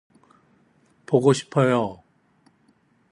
[1.05, 2.01] 보고 싶어요.